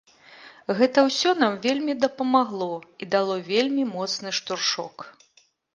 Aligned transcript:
Гэта 0.79 1.03
ўсё 1.07 1.33
нам 1.43 1.53
вельмі 1.67 1.93
дапамагло 2.07 2.71
і 2.81 3.03
дало 3.15 3.35
вельмі 3.53 3.83
моцны 3.95 4.29
штуршок. 4.41 4.97